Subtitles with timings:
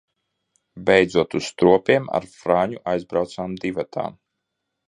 [0.87, 4.09] Beidzot uz Stropiem ar Fraņu aizbraucām divatā.